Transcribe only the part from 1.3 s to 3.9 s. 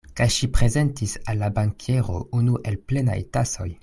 al la bankiero unu el plenaj tasoj.